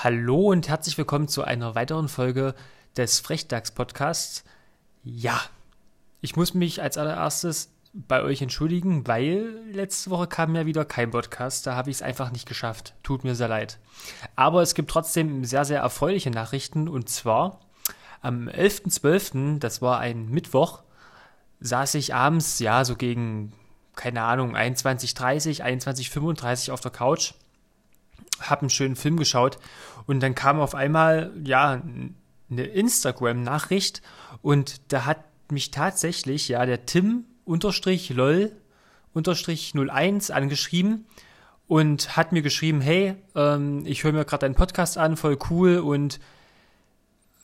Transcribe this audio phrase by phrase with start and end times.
[0.00, 2.54] Hallo und herzlich willkommen zu einer weiteren Folge
[2.96, 4.44] des Frechdachs-Podcasts.
[5.02, 5.40] Ja,
[6.20, 11.10] ich muss mich als allererstes bei euch entschuldigen, weil letzte Woche kam ja wieder kein
[11.10, 11.66] Podcast.
[11.66, 12.94] Da habe ich es einfach nicht geschafft.
[13.02, 13.80] Tut mir sehr leid.
[14.36, 16.86] Aber es gibt trotzdem sehr, sehr erfreuliche Nachrichten.
[16.86, 17.58] Und zwar
[18.22, 20.84] am 11.12., das war ein Mittwoch,
[21.58, 23.52] saß ich abends, ja, so gegen,
[23.96, 27.34] keine Ahnung, 21.30, 21.35 auf der Couch
[28.40, 29.58] habe einen schönen Film geschaut
[30.06, 31.82] und dann kam auf einmal, ja,
[32.50, 34.02] eine Instagram-Nachricht
[34.42, 38.52] und da hat mich tatsächlich, ja, der Tim unterstrich lol
[39.12, 41.06] unterstrich 01 angeschrieben
[41.66, 45.78] und hat mir geschrieben, hey, ähm, ich höre mir gerade deinen Podcast an, voll cool
[45.78, 46.20] und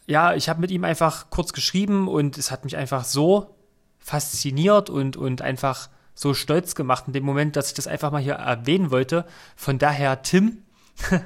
[0.07, 3.57] ja, ich habe mit ihm einfach kurz geschrieben und es hat mich einfach so
[3.99, 8.21] fasziniert und, und einfach so stolz gemacht in dem Moment, dass ich das einfach mal
[8.21, 9.25] hier erwähnen wollte.
[9.57, 10.59] Von daher, Tim,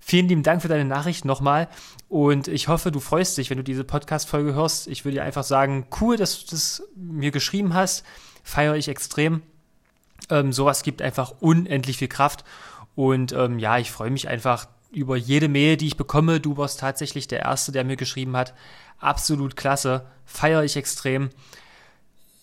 [0.00, 1.68] Vielen lieben Dank für deine Nachricht nochmal.
[2.08, 4.86] Und ich hoffe, du freust dich, wenn du diese Podcast-Folge hörst.
[4.86, 8.04] Ich würde dir einfach sagen, cool, dass du das mir geschrieben hast.
[8.42, 9.42] Feiere ich extrem.
[10.30, 12.44] Ähm, sowas gibt einfach unendlich viel Kraft.
[12.94, 16.40] Und ähm, ja, ich freue mich einfach über jede Mail, die ich bekomme.
[16.40, 18.54] Du warst tatsächlich der Erste, der mir geschrieben hat.
[18.98, 20.06] Absolut klasse.
[20.24, 21.30] Feiere ich extrem.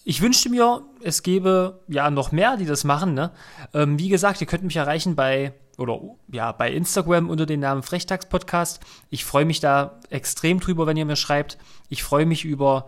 [0.03, 3.13] Ich wünschte mir, es gäbe ja noch mehr, die das machen.
[3.13, 3.31] Ne?
[3.73, 5.99] Ähm, wie gesagt, ihr könnt mich erreichen bei oder
[6.31, 8.79] ja, bei Instagram unter dem Namen Frechtags Podcast.
[9.09, 11.57] Ich freue mich da extrem drüber, wenn ihr mir schreibt.
[11.89, 12.87] Ich freue mich über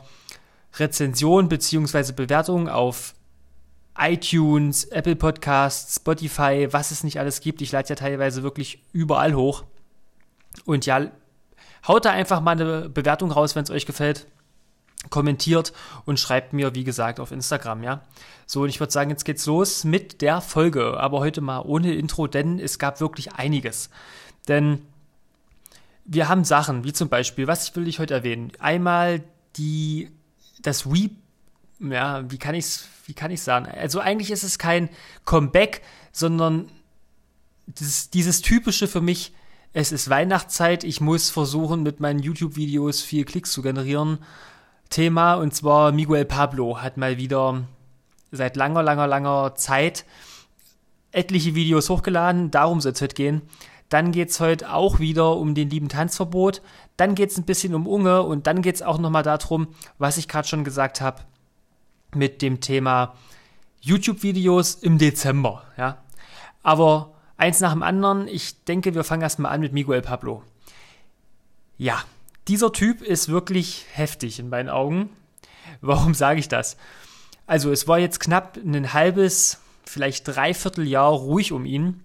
[0.75, 2.13] Rezensionen bzw.
[2.13, 3.15] Bewertungen auf
[3.97, 7.61] iTunes, Apple Podcasts, Spotify, was es nicht alles gibt.
[7.61, 9.65] Ich lade ja teilweise wirklich überall hoch.
[10.65, 11.11] Und ja,
[11.87, 14.27] haut da einfach mal eine Bewertung raus, wenn es euch gefällt
[15.09, 15.73] kommentiert
[16.05, 18.01] und schreibt mir, wie gesagt, auf Instagram, ja.
[18.45, 21.93] So, und ich würde sagen, jetzt geht's los mit der Folge, aber heute mal ohne
[21.93, 23.89] Intro, denn es gab wirklich einiges.
[24.47, 24.81] Denn
[26.05, 28.51] wir haben Sachen, wie zum Beispiel, was will ich heute erwähnen?
[28.59, 29.23] Einmal
[29.55, 30.09] die,
[30.61, 31.09] das Re,
[31.79, 33.65] ja, wie kann ich's, wie kann ich's sagen?
[33.65, 34.89] Also eigentlich ist es kein
[35.25, 35.81] Comeback,
[36.11, 36.69] sondern
[37.65, 39.33] das, dieses typische für mich,
[39.71, 44.19] es ist Weihnachtszeit, ich muss versuchen, mit meinen YouTube-Videos viel Klicks zu generieren
[44.93, 47.63] Thema und zwar Miguel Pablo hat mal wieder
[48.31, 50.05] seit langer, langer, langer Zeit
[51.11, 52.51] etliche Videos hochgeladen.
[52.51, 53.41] Darum soll es heute gehen.
[53.89, 56.61] Dann geht es heute auch wieder um den lieben Tanzverbot.
[56.95, 59.67] Dann geht es ein bisschen um Unge und dann geht es auch nochmal darum,
[59.97, 61.21] was ich gerade schon gesagt habe,
[62.13, 63.15] mit dem Thema
[63.81, 65.63] YouTube-Videos im Dezember.
[65.75, 65.97] Ja?
[66.61, 70.43] Aber eins nach dem anderen, ich denke, wir fangen erstmal an mit Miguel Pablo.
[71.79, 72.03] Ja,
[72.47, 75.09] dieser Typ ist wirklich heftig in meinen Augen.
[75.81, 76.77] Warum sage ich das?
[77.45, 82.01] Also es war jetzt knapp ein halbes, vielleicht dreiviertel Jahr ruhig um ihn.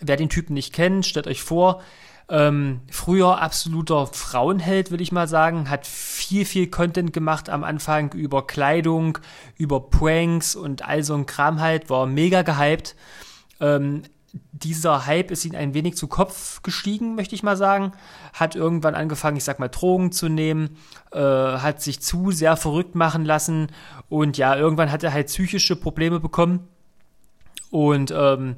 [0.00, 1.82] Wer den Typen nicht kennt, stellt euch vor,
[2.28, 8.12] ähm, früher absoluter Frauenheld, will ich mal sagen, hat viel, viel Content gemacht am Anfang
[8.12, 9.18] über Kleidung,
[9.58, 12.96] über Pranks und all so ein Kram halt, war mega gehypt.
[13.60, 14.02] Ähm,
[14.52, 17.92] dieser Hype ist ihm ein wenig zu Kopf gestiegen, möchte ich mal sagen.
[18.32, 20.76] Hat irgendwann angefangen, ich sag mal, Drogen zu nehmen,
[21.12, 23.68] äh, hat sich zu sehr verrückt machen lassen
[24.08, 26.68] und ja, irgendwann hat er halt psychische Probleme bekommen
[27.70, 28.56] und ähm,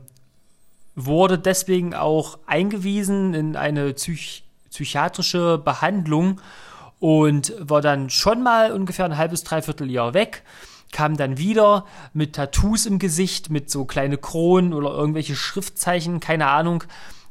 [0.94, 6.40] wurde deswegen auch eingewiesen in eine psych psychiatrische Behandlung
[6.98, 10.42] und war dann schon mal ungefähr ein halbes, dreiviertel Jahr weg
[10.94, 11.84] kam dann wieder
[12.14, 16.84] mit Tattoos im Gesicht, mit so kleine Kronen oder irgendwelche Schriftzeichen, keine Ahnung.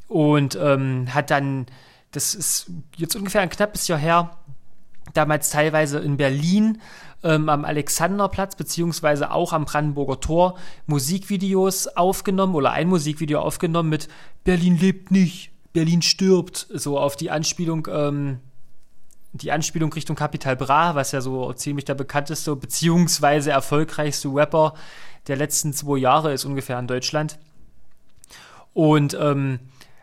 [0.07, 1.66] Und ähm, hat dann,
[2.12, 4.38] das ist jetzt ungefähr ein knappes Jahr her,
[5.13, 6.79] damals teilweise in Berlin
[7.23, 14.09] ähm, am Alexanderplatz beziehungsweise auch am Brandenburger Tor Musikvideos aufgenommen oder ein Musikvideo aufgenommen mit
[14.44, 18.40] Berlin lebt nicht, Berlin stirbt, so auf die Anspielung ähm,
[19.33, 24.73] die Anspielung Richtung Capital Bra, was ja so ziemlich der bekannteste beziehungsweise erfolgreichste Rapper
[25.27, 27.38] der letzten zwei Jahre ist ungefähr in Deutschland.
[28.73, 29.59] Und ähm,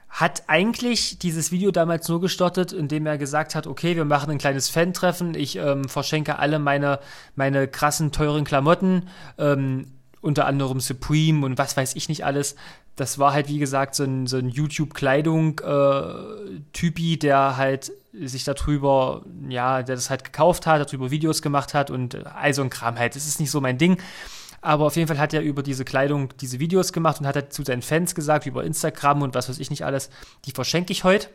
[0.09, 4.39] hat eigentlich dieses Video damals nur gestartet, indem er gesagt hat, okay, wir machen ein
[4.39, 6.99] kleines Fan-Treffen, ich ähm, verschenke alle meine,
[7.37, 9.07] meine krassen, teuren Klamotten,
[9.39, 12.57] ähm, unter anderem Supreme und was weiß ich nicht alles.
[12.97, 19.25] Das war halt, wie gesagt, so ein, so ein YouTube-Kleidung-Typi, äh, der halt sich darüber,
[19.49, 22.99] ja, der das halt gekauft hat, darüber Videos gemacht hat und all so ein Kram
[22.99, 23.17] halt.
[23.17, 23.99] Das ist nicht so mein Ding.
[24.63, 27.53] Aber auf jeden Fall hat er über diese Kleidung diese Videos gemacht und hat halt
[27.53, 30.11] zu seinen Fans gesagt, über Instagram und was weiß ich nicht alles,
[30.45, 31.29] die verschenke ich heute.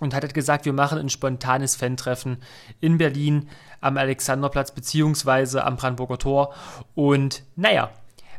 [0.00, 2.38] Und hat halt gesagt, wir machen ein spontanes Fan-Treffen
[2.80, 3.48] in Berlin
[3.80, 6.54] am Alexanderplatz beziehungsweise am Brandenburger Tor.
[6.96, 7.92] Und naja,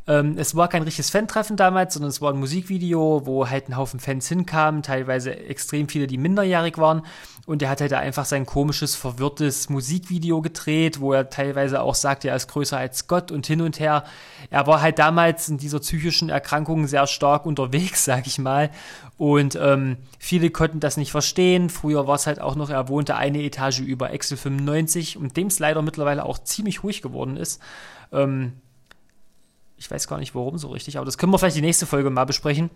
[0.07, 3.77] Ähm, es war kein richtiges Fan-Treffen damals, sondern es war ein Musikvideo, wo halt ein
[3.77, 7.01] Haufen Fans hinkamen, teilweise extrem viele, die minderjährig waren.
[7.47, 11.95] Und er hat halt da einfach sein komisches, verwirrtes Musikvideo gedreht, wo er teilweise auch
[11.95, 14.03] sagt, er ist größer als Gott und hin und her.
[14.49, 18.69] Er war halt damals in dieser psychischen Erkrankung sehr stark unterwegs, sag ich mal.
[19.17, 21.69] Und ähm, viele konnten das nicht verstehen.
[21.69, 25.47] Früher war es halt auch noch, er wohnte eine Etage über Excel 95 und dem
[25.47, 27.61] es leider mittlerweile auch ziemlich ruhig geworden ist.
[28.11, 28.53] Ähm,
[29.77, 32.09] ich weiß gar nicht warum so richtig, aber das können wir vielleicht die nächste Folge
[32.09, 32.69] mal besprechen.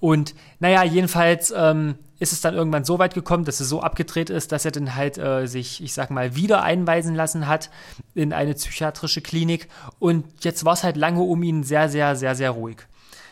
[0.00, 4.30] Und naja, jedenfalls ähm, ist es dann irgendwann so weit gekommen, dass es so abgedreht
[4.30, 7.70] ist, dass er dann halt äh, sich, ich sag mal, wieder einweisen lassen hat
[8.14, 9.68] in eine psychiatrische Klinik.
[10.00, 12.78] Und jetzt war es halt lange um ihn sehr, sehr, sehr, sehr ruhig.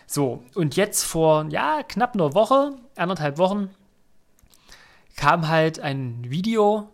[0.07, 3.71] So, und jetzt vor, ja, knapp einer Woche, anderthalb Wochen,
[5.17, 6.89] kam halt ein Video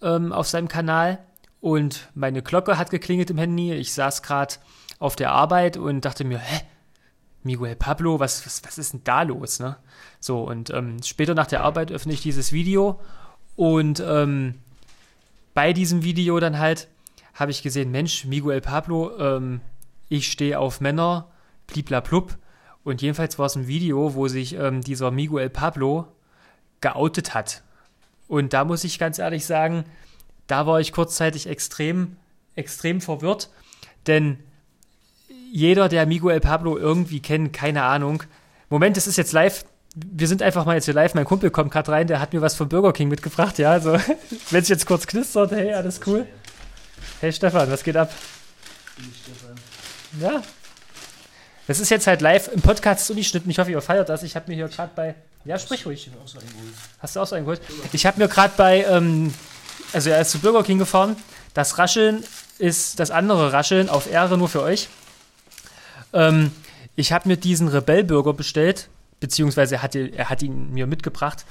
[0.00, 1.18] ähm, auf seinem Kanal
[1.60, 3.72] und meine Glocke hat geklingelt im Handy.
[3.72, 4.54] Ich saß gerade
[4.98, 6.62] auf der Arbeit und dachte mir, hä?
[7.44, 9.60] Miguel Pablo, was, was, was ist denn da los?
[9.60, 9.76] Ne?
[10.20, 13.00] So, und ähm, später nach der Arbeit öffne ich dieses Video
[13.54, 14.54] und ähm,
[15.54, 16.88] bei diesem Video dann halt
[17.34, 19.60] habe ich gesehen, Mensch, Miguel Pablo, ähm,
[20.08, 21.28] ich stehe auf Männer,
[21.66, 22.36] bliblablub.
[22.84, 26.06] Und jedenfalls war es ein Video, wo sich ähm, dieser Miguel Pablo
[26.80, 27.62] geoutet hat.
[28.28, 29.84] Und da muss ich ganz ehrlich sagen,
[30.46, 32.16] da war ich kurzzeitig extrem,
[32.54, 33.50] extrem verwirrt,
[34.06, 34.38] denn
[35.52, 38.22] jeder, der Miguel Pablo irgendwie kennt, keine Ahnung.
[38.68, 39.64] Moment, es ist jetzt live.
[39.94, 41.14] Wir sind einfach mal jetzt hier live.
[41.14, 43.72] Mein Kumpel kommt gerade rein, der hat mir was von Burger King mitgebracht, ja.
[43.72, 43.92] Also,
[44.50, 46.26] wenn es jetzt kurz knistert, hey, alles cool.
[47.20, 48.12] Hey Stefan, was geht ab?
[50.20, 50.42] Ja.
[51.66, 53.50] Das ist jetzt halt live im Podcast ungeschnitten.
[53.50, 54.22] Ich hoffe, ihr feiert das.
[54.22, 55.14] Ich habe mir hier gerade bei.
[55.44, 56.10] Ja, sprich ruhig.
[57.00, 57.60] Hast du auch so einen geholt?
[57.92, 58.84] Ich habe mir gerade bei.
[58.84, 59.34] Ähm,
[59.92, 61.16] also, er ist zu Burger King gefahren.
[61.54, 62.24] Das Rascheln
[62.58, 64.88] ist das andere Rascheln auf Ehre nur für euch.
[66.12, 66.50] Ähm,
[66.96, 68.88] ich habe mir diesen Rebellburger bestellt,
[69.20, 71.44] beziehungsweise er hat, er hat ihn mir mitgebracht.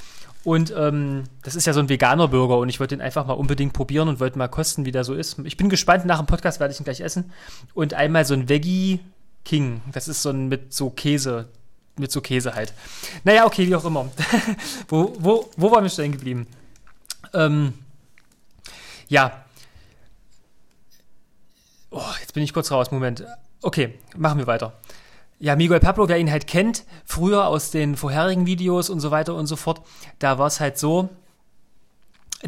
[0.44, 3.33] Und ähm, das ist ja so ein veganer Burger und ich wollte ihn einfach mal
[3.33, 5.39] unbedingt probieren und wollte mal kosten, wie der so ist.
[5.44, 7.31] Ich bin gespannt, nach dem Podcast werde ich ihn gleich essen.
[7.74, 9.01] Und einmal so ein Veggie
[9.44, 9.81] King.
[9.92, 11.48] Das ist so ein mit so Käse,
[11.98, 12.74] mit so Käse halt.
[13.24, 14.10] Naja, okay, wie auch immer.
[14.88, 16.48] wo, wo, wo waren wir stehen geblieben?
[17.33, 17.74] Ähm,
[19.07, 19.45] ja.
[21.89, 22.92] Oh, jetzt bin ich kurz raus.
[22.92, 23.25] Moment.
[23.62, 24.74] Okay, machen wir weiter.
[25.39, 29.36] Ja, Miguel Pablo, wer ihn halt kennt, früher aus den vorherigen Videos und so weiter
[29.36, 29.81] und so fort,
[30.19, 31.09] da war es halt so,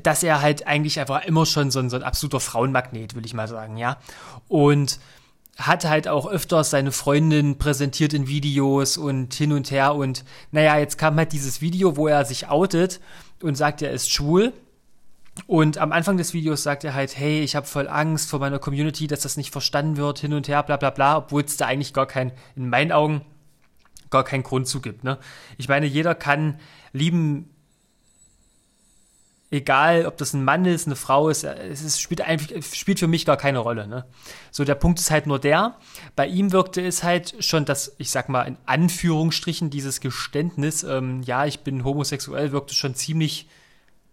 [0.01, 3.33] dass er halt eigentlich einfach immer schon so ein, so ein absoluter Frauenmagnet, will ich
[3.33, 3.97] mal sagen, ja.
[4.47, 5.00] Und
[5.57, 10.77] hat halt auch öfters seine Freundin präsentiert in Videos und hin und her und naja,
[10.77, 13.01] jetzt kam halt dieses Video, wo er sich outet
[13.44, 14.53] und sagt, er ist schwul
[15.47, 18.59] und am Anfang des Videos sagt er halt, hey, ich habe voll Angst vor meiner
[18.59, 21.68] Community, dass das nicht verstanden wird, hin und her, bla bla bla, obwohl es da
[21.68, 23.21] eigentlich gar kein, in meinen Augen,
[24.09, 25.03] gar keinen Grund zu gibt.
[25.03, 25.18] Ne?
[25.57, 26.59] Ich meine, jeder kann
[26.94, 27.50] lieben,
[29.51, 33.07] egal ob das ein Mann ist, eine Frau ist, es ist, spielt, einfach, spielt für
[33.07, 33.88] mich gar keine Rolle.
[33.88, 34.06] Ne?
[34.51, 35.75] So, der Punkt ist halt nur der,
[36.15, 41.21] bei ihm wirkte es halt schon das, ich sag mal in Anführungsstrichen, dieses Geständnis, ähm,
[41.24, 43.47] ja, ich bin homosexuell, wirkte schon ziemlich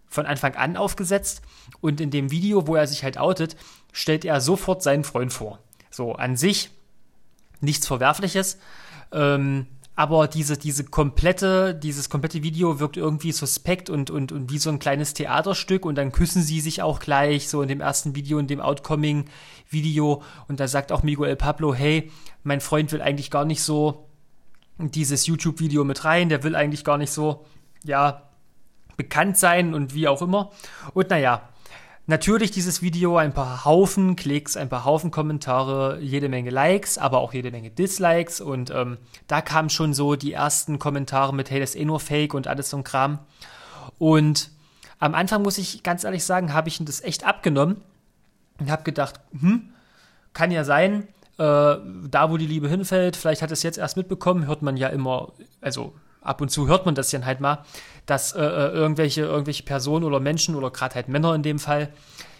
[0.07, 1.41] von Anfang an aufgesetzt.
[1.81, 3.55] Und in dem Video, wo er sich halt outet,
[3.91, 5.59] stellt er sofort seinen Freund vor.
[5.89, 6.69] So, an sich
[7.61, 8.59] nichts Verwerfliches,
[9.11, 14.59] ähm, aber diese, diese komplette, dieses komplette Video wirkt irgendwie suspekt und, und, und wie
[14.59, 15.85] so ein kleines Theaterstück.
[15.87, 20.21] Und dann küssen sie sich auch gleich, so in dem ersten Video, in dem Outcoming-Video
[20.47, 22.11] und da sagt auch Miguel Pablo, hey,
[22.43, 24.07] mein Freund will eigentlich gar nicht so
[24.77, 27.47] dieses YouTube-Video mit rein, der will eigentlich gar nicht so,
[27.83, 28.26] ja,
[28.97, 30.51] bekannt sein und wie auch immer.
[30.93, 31.43] Und naja,
[32.07, 37.19] natürlich dieses Video, ein paar Haufen Klicks, ein paar Haufen Kommentare, jede Menge Likes, aber
[37.19, 38.41] auch jede Menge Dislikes.
[38.41, 41.99] Und ähm, da kamen schon so die ersten Kommentare mit, hey, das ist eh nur
[41.99, 43.19] Fake und alles so ein Kram.
[43.99, 44.49] Und
[44.99, 47.81] am Anfang muss ich ganz ehrlich sagen, habe ich das echt abgenommen
[48.59, 49.69] und habe gedacht, hm,
[50.33, 51.43] kann ja sein, äh,
[52.07, 55.33] da wo die Liebe hinfällt, vielleicht hat es jetzt erst mitbekommen, hört man ja immer,
[55.61, 55.93] also
[56.27, 57.63] ab und zu hört man das dann halt mal,
[58.05, 61.89] dass äh, äh, irgendwelche, irgendwelche Personen oder Menschen oder gerade halt Männer in dem Fall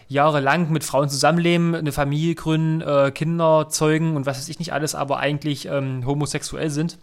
[0.08, 4.72] jahrelang mit Frauen zusammenleben, eine Familie gründen, äh, Kinder zeugen und was weiß ich nicht
[4.72, 6.98] alles, aber eigentlich ähm, homosexuell sind.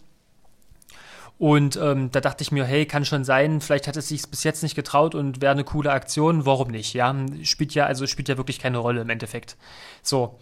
[1.38, 4.42] Und ähm, da dachte ich mir, hey, kann schon sein, vielleicht hat es sich bis
[4.42, 6.94] jetzt nicht getraut und wäre eine coole Aktion, warum nicht?
[6.94, 9.56] Ja, spielt ja, also spielt ja wirklich keine Rolle im Endeffekt.
[10.02, 10.38] So.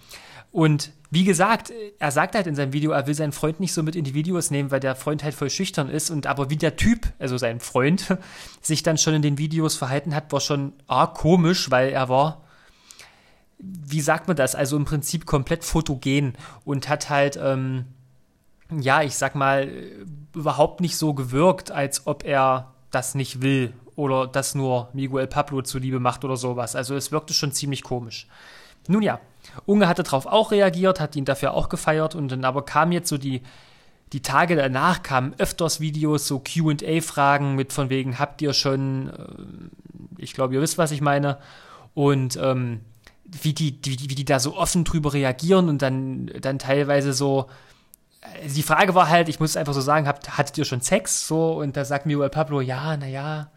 [0.55, 3.83] Und wie gesagt, er sagt halt in seinem Video, er will seinen Freund nicht so
[3.83, 6.11] mit in die Videos nehmen, weil der Freund halt voll schüchtern ist.
[6.11, 8.17] Und aber wie der Typ, also sein Freund,
[8.63, 12.45] sich dann schon in den Videos verhalten hat, war schon arg komisch, weil er war
[13.59, 14.55] wie sagt man das?
[14.55, 16.35] Also im Prinzip komplett fotogen
[16.65, 17.87] und hat halt, ähm,
[18.71, 19.73] ja, ich sag mal,
[20.35, 25.63] überhaupt nicht so gewirkt, als ob er das nicht will oder das nur Miguel Pablo
[25.63, 26.77] zuliebe macht oder sowas.
[26.77, 28.29] Also es wirkte schon ziemlich komisch.
[28.87, 29.19] Nun ja,
[29.67, 33.09] Unge hatte darauf auch reagiert, hat ihn dafür auch gefeiert und dann aber kam jetzt
[33.09, 33.43] so die,
[34.13, 40.23] die Tage danach kamen öfters Videos, so QA-Fragen mit von wegen, habt ihr schon, äh,
[40.23, 41.39] ich glaube, ihr wisst, was ich meine.
[41.95, 42.81] Und ähm,
[43.25, 47.47] wie, die, wie, wie die da so offen drüber reagieren und dann, dann teilweise so.
[48.21, 51.27] Äh, die Frage war halt, ich muss einfach so sagen, habt, hattet ihr schon Sex?
[51.27, 53.51] So, und da sagt Miguel Pablo, ja, naja.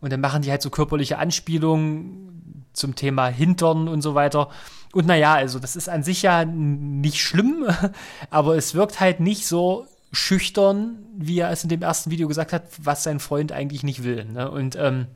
[0.00, 2.37] Und dann machen die halt so körperliche Anspielungen
[2.78, 4.48] zum Thema Hintern und so weiter.
[4.92, 7.66] Und naja, also das ist an sich ja nicht schlimm,
[8.30, 12.52] aber es wirkt halt nicht so schüchtern, wie er es in dem ersten Video gesagt
[12.52, 14.24] hat, was sein Freund eigentlich nicht will.
[14.24, 14.50] Ne?
[14.50, 15.06] Und ähm,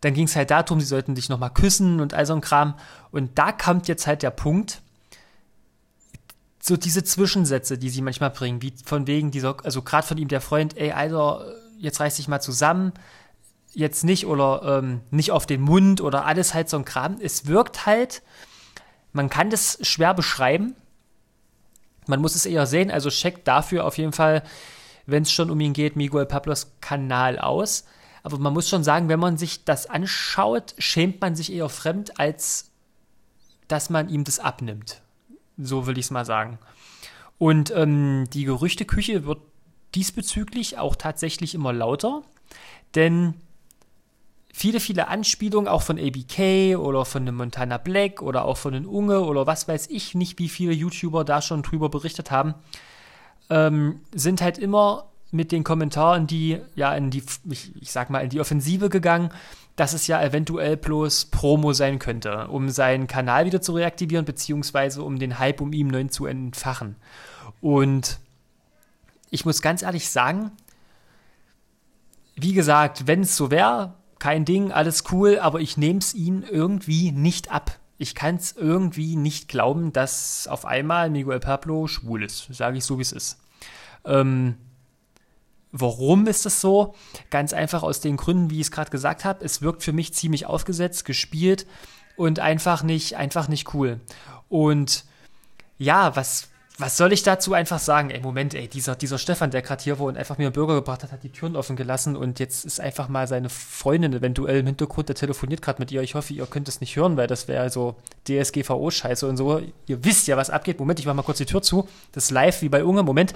[0.00, 2.74] dann ging es halt darum, sie sollten sich nochmal küssen und all so ein Kram.
[3.10, 4.82] Und da kommt jetzt halt der Punkt,
[6.60, 10.28] so diese Zwischensätze, die sie manchmal bringen, wie von wegen dieser, also gerade von ihm
[10.28, 11.44] der Freund, ey, Alter,
[11.78, 12.92] jetzt reiß dich mal zusammen,
[13.74, 17.18] jetzt nicht oder ähm, nicht auf den Mund oder alles halt so ein Kram.
[17.20, 18.22] Es wirkt halt,
[19.12, 20.74] man kann das schwer beschreiben.
[22.06, 24.42] Man muss es eher sehen, also checkt dafür auf jeden Fall,
[25.06, 27.84] wenn es schon um ihn geht, Miguel Pablos Kanal aus.
[28.22, 32.18] Aber man muss schon sagen, wenn man sich das anschaut, schämt man sich eher fremd,
[32.18, 32.70] als
[33.68, 35.02] dass man ihm das abnimmt.
[35.56, 36.58] So will ich es mal sagen.
[37.38, 39.40] Und ähm, die Gerüchteküche wird
[39.94, 42.22] diesbezüglich auch tatsächlich immer lauter,
[42.94, 43.34] denn
[44.56, 48.88] viele, viele Anspielungen auch von ABK oder von einem Montana Black oder auch von einem
[48.88, 52.54] Unge oder was weiß ich nicht, wie viele YouTuber da schon drüber berichtet haben,
[53.50, 58.20] ähm, sind halt immer mit den Kommentaren, die ja in die, ich, ich sag mal,
[58.20, 59.30] in die Offensive gegangen,
[59.74, 65.02] dass es ja eventuell bloß Promo sein könnte, um seinen Kanal wieder zu reaktivieren, beziehungsweise
[65.02, 66.94] um den Hype um ihn neu zu entfachen.
[67.60, 68.20] Und
[69.30, 70.52] ich muss ganz ehrlich sagen,
[72.36, 73.94] wie gesagt, wenn es so wäre,
[74.24, 77.78] kein Ding, alles cool, aber ich nehme es ihnen irgendwie nicht ab.
[77.98, 82.46] Ich kann es irgendwie nicht glauben, dass auf einmal Miguel Pablo schwul ist.
[82.48, 83.38] Sage ich so, wie es ist.
[84.06, 84.54] Ähm,
[85.72, 86.94] warum ist das so?
[87.28, 89.44] Ganz einfach aus den Gründen, wie ich es gerade gesagt habe.
[89.44, 91.66] Es wirkt für mich ziemlich aufgesetzt, gespielt
[92.16, 94.00] und einfach nicht, einfach nicht cool.
[94.48, 95.04] Und
[95.76, 98.10] ja, was, was soll ich dazu einfach sagen?
[98.10, 100.74] Ey, Moment, ey, dieser, dieser Stefan, der gerade hier war und einfach mir einen Burger
[100.74, 104.58] gebracht hat, hat die Türen offen gelassen und jetzt ist einfach mal seine Freundin eventuell
[104.58, 106.02] im Hintergrund, der telefoniert gerade mit ihr.
[106.02, 107.94] Ich hoffe, ihr könnt es nicht hören, weil das wäre so
[108.26, 109.62] DSGVO-Scheiße und so.
[109.86, 110.80] Ihr wisst ja, was abgeht.
[110.80, 111.88] Moment, ich mach mal kurz die Tür zu.
[112.10, 113.04] Das ist live wie bei Unge.
[113.04, 113.34] Moment.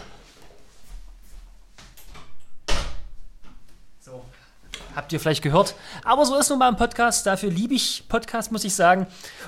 [4.99, 5.77] Habt ihr vielleicht gehört.
[6.05, 7.25] Aber so ist nun mal ein Podcast.
[7.25, 9.07] Dafür liebe ich Podcast, muss ich sagen.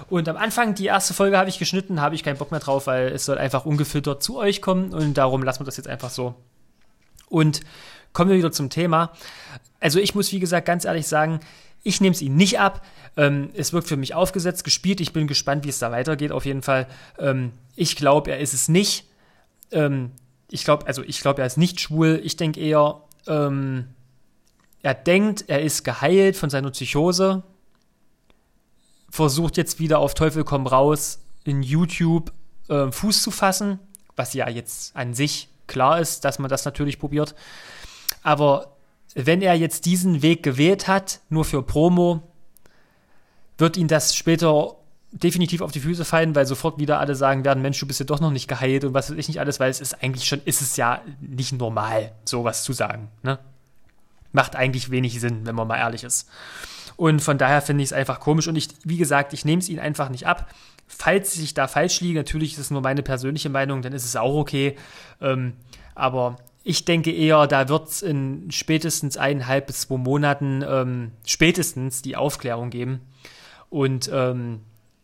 [0.09, 2.87] Und am Anfang, die erste Folge habe ich geschnitten, habe ich keinen Bock mehr drauf,
[2.87, 4.95] weil es soll einfach ungefiltert zu euch kommen.
[4.95, 6.37] Und darum lassen wir das jetzt einfach so.
[7.29, 7.63] Und
[8.13, 9.13] kommen wir wieder zum Thema.
[9.81, 11.41] Also ich muss, wie gesagt, ganz ehrlich sagen,
[11.83, 12.87] ich nehme es ihm nicht ab.
[13.17, 15.01] Ähm, es wirkt für mich aufgesetzt, gespielt.
[15.01, 16.31] Ich bin gespannt, wie es da weitergeht.
[16.31, 16.87] Auf jeden Fall.
[17.19, 19.05] Ähm, ich glaube, er ist es nicht.
[19.73, 20.13] Ähm,
[20.49, 22.21] ich glaube, also ich glaube, er ist nicht schwul.
[22.23, 23.89] Ich denke eher, ähm,
[24.83, 27.43] er denkt, er ist geheilt von seiner Psychose,
[29.11, 32.33] versucht jetzt wieder auf Teufel komm raus in YouTube
[32.69, 33.79] äh, Fuß zu fassen,
[34.17, 37.35] was ja jetzt an sich klar ist, dass man das natürlich probiert.
[38.23, 38.77] Aber
[39.15, 42.23] wenn er jetzt diesen Weg gewählt hat, nur für Promo,
[43.59, 44.77] wird ihn das später
[45.13, 48.07] definitiv auf die Füße fallen, weil sofort wieder alle sagen werden, Mensch, du bist ja
[48.07, 50.41] doch noch nicht geheilt und was weiß ich nicht alles, weil es ist eigentlich schon,
[50.45, 53.09] ist es ja nicht normal, sowas zu sagen.
[53.23, 53.39] Ne?
[54.33, 56.29] Macht eigentlich wenig Sinn, wenn man mal ehrlich ist.
[56.97, 58.47] Und von daher finde ich es einfach komisch.
[58.47, 60.51] Und ich, wie gesagt, ich nehme es ihnen einfach nicht ab.
[60.87, 64.17] Falls ich da falsch liege, natürlich ist es nur meine persönliche Meinung, dann ist es
[64.17, 64.77] auch okay.
[65.21, 65.55] Ähm,
[65.95, 72.03] aber ich denke eher, da wird es in spätestens eineinhalb bis zwei Monaten ähm, spätestens
[72.03, 73.01] die Aufklärung geben.
[73.71, 74.61] Und ähm,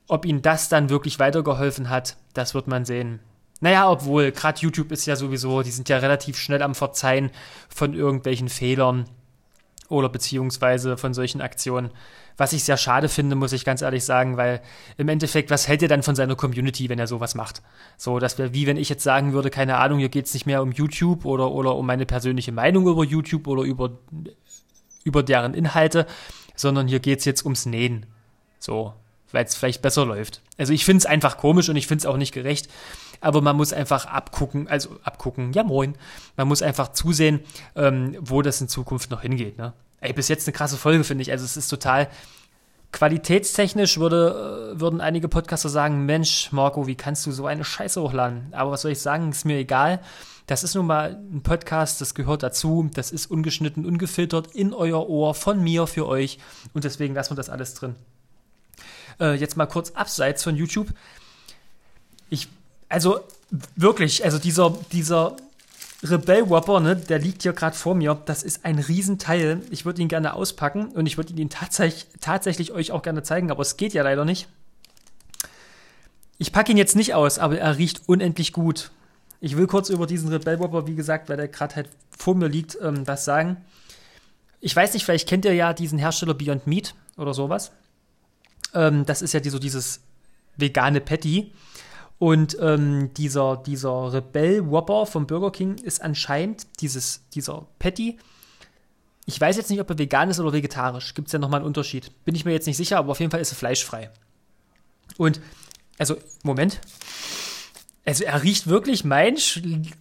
[0.09, 3.21] ob ihnen das dann wirklich weitergeholfen hat, das wird man sehen.
[3.61, 7.31] Naja, obwohl, gerade YouTube ist ja sowieso, die sind ja relativ schnell am Verzeihen
[7.71, 9.09] von irgendwelchen Fehlern
[9.89, 11.91] oder beziehungsweise von solchen Aktionen.
[12.37, 14.61] Was ich sehr schade finde, muss ich ganz ehrlich sagen, weil
[14.99, 17.63] im Endeffekt, was hält er dann von seiner Community, wenn er sowas macht?
[17.97, 20.47] So, das wäre wie wenn ich jetzt sagen würde, keine Ahnung, hier geht es nicht
[20.47, 23.91] mehr um YouTube oder, oder um meine persönliche Meinung über YouTube oder über,
[25.05, 26.07] über deren Inhalte,
[26.55, 28.07] sondern hier geht es jetzt ums Nähen.
[28.59, 28.93] So,
[29.33, 30.43] weil es vielleicht besser läuft.
[30.59, 32.69] Also ich finde es einfach komisch und ich finde es auch nicht gerecht
[33.21, 35.95] aber man muss einfach abgucken, also abgucken, ja moin,
[36.37, 37.41] man muss einfach zusehen,
[37.75, 39.59] ähm, wo das in Zukunft noch hingeht.
[39.59, 39.73] Ne?
[40.01, 41.31] Ey, bis jetzt eine krasse Folge, finde ich.
[41.31, 42.09] Also es ist total
[42.93, 48.01] Qualitätstechnisch würde, äh, würden einige Podcaster sagen, Mensch, Marco, wie kannst du so eine Scheiße
[48.01, 48.49] hochladen?
[48.53, 50.01] Aber was soll ich sagen, ist mir egal.
[50.47, 55.09] Das ist nun mal ein Podcast, das gehört dazu, das ist ungeschnitten, ungefiltert in euer
[55.09, 56.39] Ohr, von mir für euch
[56.73, 57.97] und deswegen lassen wir das alles drin.
[59.19, 60.89] Äh, jetzt mal kurz abseits von YouTube.
[62.31, 62.49] Ich,
[62.89, 63.21] also
[63.75, 65.37] wirklich, also dieser, dieser
[66.03, 68.21] Rebell Whopper, ne, der liegt hier gerade vor mir.
[68.27, 69.63] Das ist ein Riesenteil.
[69.71, 73.51] Ich würde ihn gerne auspacken und ich würde ihn tatsächlich, tatsächlich euch auch gerne zeigen,
[73.51, 74.49] aber es geht ja leider nicht.
[76.39, 78.91] Ich packe ihn jetzt nicht aus, aber er riecht unendlich gut.
[79.41, 82.49] Ich will kurz über diesen Rebell Whopper, wie gesagt, weil der gerade halt vor mir
[82.49, 83.59] liegt, ähm, was sagen.
[84.61, 87.73] Ich weiß nicht, vielleicht kennt ihr ja diesen Hersteller Beyond Meat oder sowas.
[88.75, 90.01] Ähm, das ist ja die, so dieses
[90.57, 91.53] vegane Patty.
[92.19, 98.19] Und ähm, dieser, dieser Rebell Whopper vom Burger King ist anscheinend dieses, dieser Patty.
[99.27, 101.13] Ich weiß jetzt nicht, ob er vegan ist oder vegetarisch.
[101.15, 102.13] Gibt es ja nochmal einen Unterschied.
[102.25, 104.11] Bin ich mir jetzt nicht sicher, aber auf jeden Fall ist er fleischfrei.
[105.19, 105.41] Und,
[105.99, 106.81] also, Moment.
[108.07, 109.37] Also, er riecht wirklich mein,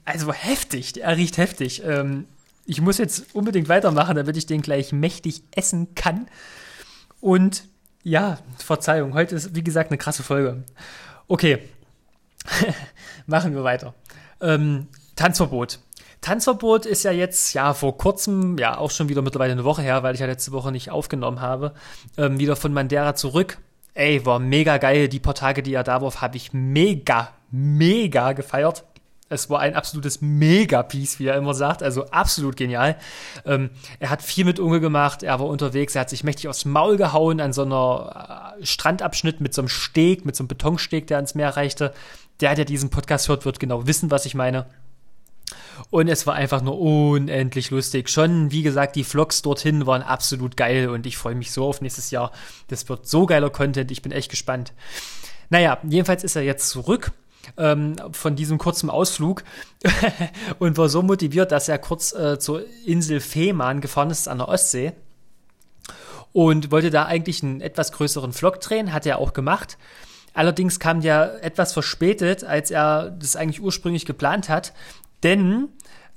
[0.06, 1.02] also heftig.
[1.02, 1.84] Er riecht heftig.
[1.84, 2.28] Ähm,
[2.66, 6.28] ich muss jetzt unbedingt weitermachen, damit ich den gleich mächtig essen kann.
[7.20, 7.66] Und
[8.04, 10.64] ja, Verzeihung, heute ist, wie gesagt, eine krasse Folge.
[11.28, 11.60] Okay,
[13.26, 13.94] Machen wir weiter.
[14.42, 15.80] Ähm, Tanzverbot.
[16.22, 20.02] Tanzverbot ist ja jetzt, ja, vor kurzem, ja, auch schon wieder mittlerweile eine Woche her,
[20.04, 21.74] weil ich ja letzte Woche nicht aufgenommen habe,
[22.18, 23.60] ähm, wieder von Mandera zurück.
[23.94, 25.08] Ey, war mega geil.
[25.08, 28.84] Die paar Tage, die er da war, habe ich mega, mega gefeiert.
[29.28, 31.82] Es war ein absolutes Mega-Piece, wie er immer sagt.
[31.82, 32.96] Also absolut genial.
[33.46, 35.24] Ähm, er hat viel mit Unge gemacht.
[35.24, 35.96] Er war unterwegs.
[35.96, 39.70] Er hat sich mächtig aufs Maul gehauen an so einer äh, Strandabschnitt mit so einem
[39.70, 41.94] Steg, mit so einem Betonsteg, der ans Meer reichte
[42.42, 44.66] der, der diesen Podcast hört, wird genau wissen, was ich meine.
[45.90, 48.10] Und es war einfach nur unendlich lustig.
[48.10, 51.82] Schon, wie gesagt, die Vlogs dorthin waren absolut geil und ich freue mich so auf
[51.82, 52.32] nächstes Jahr.
[52.68, 54.74] Das wird so geiler Content, ich bin echt gespannt.
[55.50, 57.12] Naja, jedenfalls ist er jetzt zurück
[57.58, 59.44] ähm, von diesem kurzen Ausflug
[60.60, 64.48] und war so motiviert, dass er kurz äh, zur Insel Fehmarn gefahren ist an der
[64.48, 64.94] Ostsee
[66.34, 69.78] und wollte da eigentlich einen etwas größeren Vlog drehen, hat er auch gemacht.
[70.36, 74.74] Allerdings kam der etwas verspätet, als er das eigentlich ursprünglich geplant hat,
[75.24, 75.70] denn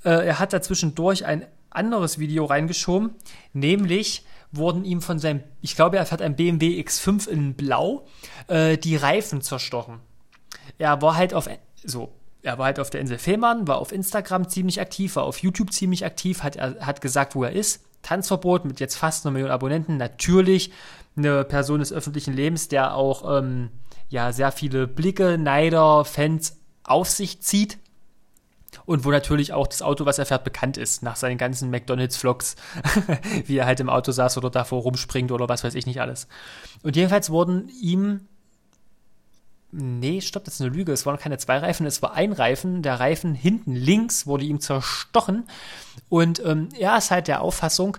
[0.03, 3.15] äh, er hat da zwischendurch ein anderes Video reingeschoben,
[3.53, 8.05] nämlich wurden ihm von seinem, ich glaube, er hat ein BMW X5 in Blau,
[8.47, 9.99] äh, die Reifen zerstochen.
[10.77, 11.47] Er war halt auf,
[11.83, 15.37] so, er war halt auf der Insel Fehmarn, war auf Instagram ziemlich aktiv, war auf
[15.37, 17.85] YouTube ziemlich aktiv, hat, er hat gesagt, wo er ist.
[18.01, 19.97] Tanzverbot mit jetzt fast einer Million Abonnenten.
[19.97, 20.71] Natürlich
[21.15, 23.69] eine Person des öffentlichen Lebens, der auch ähm,
[24.09, 27.77] ja sehr viele Blicke, Neider, Fans auf sich zieht.
[28.85, 32.55] Und wo natürlich auch das Auto, was er fährt, bekannt ist, nach seinen ganzen McDonalds-Vlogs,
[33.45, 36.27] wie er halt im Auto saß oder davor rumspringt oder was weiß ich nicht alles.
[36.83, 38.27] Und jedenfalls wurden ihm
[39.71, 40.91] Nee, stopp, das ist eine Lüge.
[40.91, 42.81] Es waren keine zwei Reifen, es war ein Reifen.
[42.81, 45.47] Der Reifen hinten links wurde ihm zerstochen.
[46.09, 47.97] Und ähm, er ist halt der Auffassung,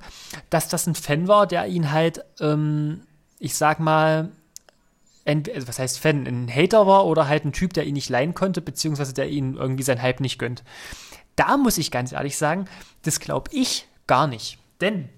[0.50, 3.02] dass das ein Fan war, der ihn halt, ähm,
[3.38, 4.32] ich sag mal,
[5.26, 8.34] also was heißt Fan, ein Hater war oder halt ein Typ, der ihn nicht leihen
[8.34, 10.64] konnte, beziehungsweise der ihn irgendwie sein Hype nicht gönnt.
[11.36, 12.66] Da muss ich ganz ehrlich sagen,
[13.02, 14.58] das glaube ich gar nicht.
[14.80, 15.08] Denn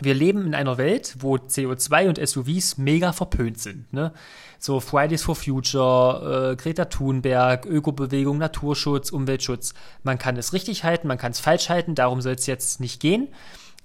[0.00, 3.92] wir leben in einer Welt, wo CO2 und SUVs mega verpönt sind.
[3.92, 4.12] Ne?
[4.58, 9.74] So Fridays for Future, äh, Greta Thunberg, Ökobewegung, Naturschutz, Umweltschutz.
[10.04, 13.00] Man kann es richtig halten, man kann es falsch halten, darum soll es jetzt nicht
[13.00, 13.28] gehen.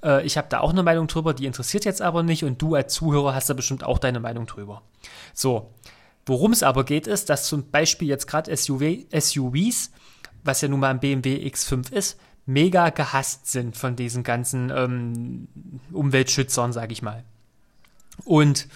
[0.04, 2.76] Äh, ich habe da auch eine Meinung drüber, die interessiert jetzt aber nicht und du
[2.76, 4.82] als Zuhörer hast da bestimmt auch deine Meinung drüber.
[5.34, 5.72] So,
[6.26, 9.92] worum es aber geht, ist, dass zum Beispiel jetzt gerade SUV, SUVs,
[10.44, 15.48] was ja nun mal ein BMW X5 ist, mega gehasst sind von diesen ganzen ähm,
[15.92, 17.24] Umweltschützern, sage ich mal.
[18.26, 18.68] Und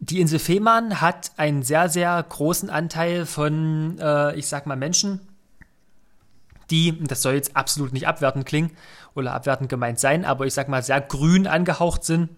[0.00, 5.20] die Insel Fehmarn hat einen sehr, sehr großen Anteil von, äh, ich sag mal, Menschen,
[6.70, 8.70] die, das soll jetzt absolut nicht abwertend klingen
[9.14, 12.30] oder abwertend gemeint sein, aber ich sag mal, sehr grün angehaucht sind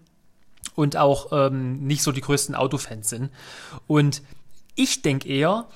[0.75, 3.29] und auch ähm, nicht so die größten Autofans sind.
[3.87, 4.21] Und
[4.75, 5.67] ich denke eher,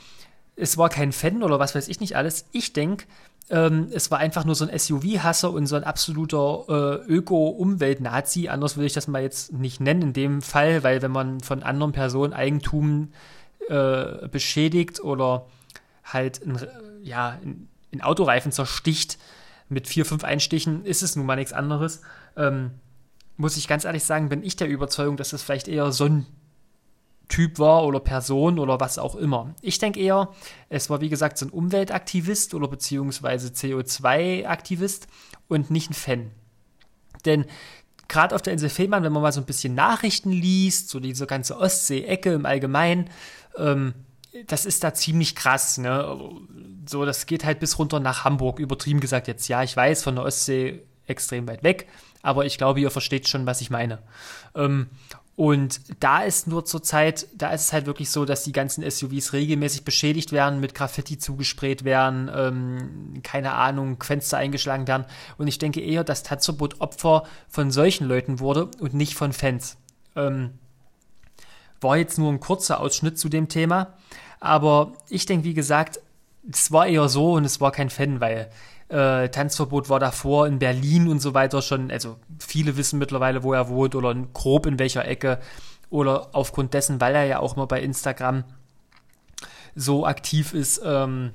[0.55, 2.45] es war kein Fan oder was weiß ich nicht alles.
[2.51, 3.05] Ich denke,
[3.49, 8.47] ähm, es war einfach nur so ein SUV-Hasser und so ein absoluter äh, Öko-Umwelt-Nazi.
[8.47, 11.61] Anders will ich das mal jetzt nicht nennen in dem Fall, weil wenn man von
[11.61, 13.11] anderen Personen Eigentum
[13.67, 15.45] äh, beschädigt oder
[16.03, 16.59] halt ein,
[17.03, 17.37] ja,
[17.95, 19.17] in Autoreifen zersticht
[19.69, 22.01] mit vier, fünf Einstichen, ist es nun mal nichts anderes.
[22.37, 22.71] Ähm,
[23.37, 26.25] muss ich ganz ehrlich sagen, bin ich der Überzeugung, dass es vielleicht eher so ein
[27.27, 29.55] Typ war oder Person oder was auch immer.
[29.61, 30.29] Ich denke eher,
[30.69, 35.07] es war wie gesagt so ein Umweltaktivist oder beziehungsweise CO2-Aktivist
[35.47, 36.31] und nicht ein Fan.
[37.25, 37.45] Denn
[38.07, 41.25] gerade auf der Insel Fehmarn, wenn man mal so ein bisschen Nachrichten liest, so diese
[41.25, 43.09] ganze Ostsee-Ecke im Allgemeinen,
[43.57, 43.95] ähm,
[44.47, 46.19] das ist da ziemlich krass, ne?
[46.87, 49.47] So, das geht halt bis runter nach Hamburg, übertrieben gesagt jetzt.
[49.47, 51.87] Ja, ich weiß, von der Ostsee extrem weit weg,
[52.21, 53.99] aber ich glaube, ihr versteht schon, was ich meine.
[54.55, 54.89] Ähm,
[55.35, 59.33] und da ist nur zurzeit, da ist es halt wirklich so, dass die ganzen SUVs
[59.33, 65.05] regelmäßig beschädigt werden, mit Graffiti zugesprayt werden, ähm, keine Ahnung, Fenster eingeschlagen werden.
[65.37, 69.75] Und ich denke eher, dass Tanzverbot Opfer von solchen Leuten wurde und nicht von Fans.
[70.15, 70.51] Ähm,
[71.81, 73.93] war jetzt nur ein kurzer Ausschnitt zu dem Thema.
[74.39, 75.99] Aber ich denke, wie gesagt,
[76.51, 78.49] es war eher so und es war kein Fan, weil
[78.89, 83.53] äh, Tanzverbot war davor in Berlin und so weiter schon, also viele wissen mittlerweile, wo
[83.53, 85.39] er wohnt oder grob in welcher Ecke
[85.89, 88.43] oder aufgrund dessen, weil er ja auch immer bei Instagram
[89.75, 91.31] so aktiv ist, ähm,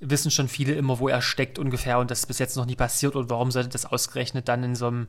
[0.00, 2.76] wissen schon viele immer, wo er steckt ungefähr und das ist bis jetzt noch nie
[2.76, 5.08] passiert und warum sollte das ausgerechnet dann in so einem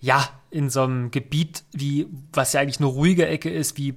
[0.00, 3.94] ja, in so einem Gebiet wie, was ja eigentlich eine ruhige Ecke ist, wie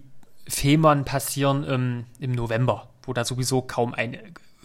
[0.48, 4.20] Fehmarn passieren ähm, im November, wo da sowieso kaum eine,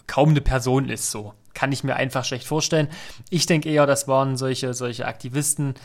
[0.07, 2.87] kaum eine Person ist, so kann ich mir einfach schlecht vorstellen.
[3.29, 5.75] Ich denke eher, das waren solche, solche Aktivisten.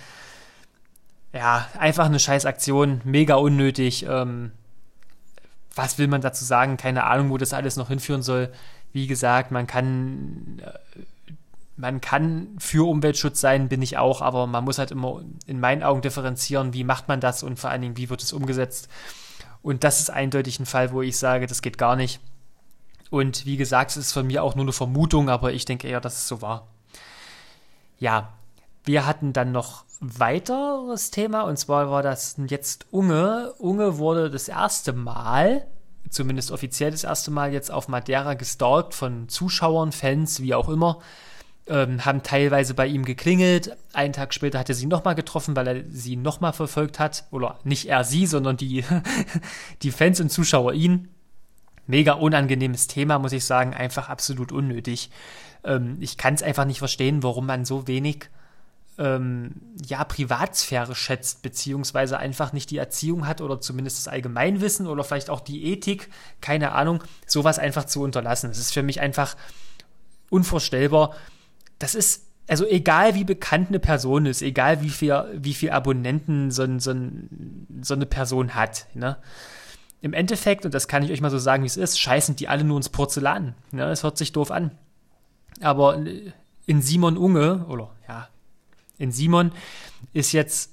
[1.33, 4.07] Ja, einfach eine Scheißaktion, mega unnötig.
[4.09, 4.53] Ähm,
[5.75, 6.77] was will man dazu sagen?
[6.77, 8.51] Keine Ahnung, wo das alles noch hinführen soll.
[8.92, 11.33] Wie gesagt, man kann, äh,
[11.77, 15.83] man kann für Umweltschutz sein, bin ich auch, aber man muss halt immer in meinen
[15.83, 18.88] Augen differenzieren, wie macht man das und vor allen Dingen, wie wird es umgesetzt.
[19.61, 22.21] Und das ist eindeutig ein Fall, wo ich sage, das geht gar nicht.
[23.11, 26.01] Und wie gesagt, es ist von mir auch nur eine Vermutung, aber ich denke eher,
[26.01, 26.69] dass es so war.
[27.99, 28.33] Ja,
[28.85, 33.55] wir hatten dann noch weiteres Thema und zwar war das jetzt Unge.
[33.59, 35.66] Unge wurde das erste Mal,
[36.11, 41.01] zumindest offiziell das erste Mal, jetzt auf Madeira gestalkt von Zuschauern, Fans, wie auch immer.
[41.69, 43.77] Ähm, haben teilweise bei ihm geklingelt.
[43.92, 47.25] Einen Tag später hat er sie nochmal getroffen, weil er sie nochmal verfolgt hat.
[47.33, 48.85] Oder nicht er sie, sondern die,
[49.83, 51.09] die Fans und Zuschauer ihn
[51.87, 55.11] mega unangenehmes Thema, muss ich sagen, einfach absolut unnötig.
[55.64, 58.29] Ähm, ich kann es einfach nicht verstehen, warum man so wenig
[58.99, 59.53] ähm,
[59.87, 65.31] ja, Privatsphäre schätzt, beziehungsweise einfach nicht die Erziehung hat oder zumindest das Allgemeinwissen oder vielleicht
[65.31, 66.09] auch die Ethik,
[66.40, 68.49] keine Ahnung, sowas einfach zu unterlassen.
[68.49, 69.37] Das ist für mich einfach
[70.31, 71.14] unvorstellbar.
[71.79, 76.51] Das ist, also egal wie bekannt eine Person ist, egal wie viel, wie viel Abonnenten
[76.51, 76.94] so, so,
[77.83, 79.18] so eine Person hat, ne?
[80.07, 82.47] Im Endeffekt, und das kann ich euch mal so sagen, wie es ist, scheißen die
[82.47, 83.57] alle nur ins Porzellan.
[83.73, 84.71] Ja, das hört sich doof an.
[85.61, 85.99] Aber
[86.66, 88.29] in Simon Unge, oder ja,
[88.99, 89.51] in Simon
[90.12, 90.71] ist jetzt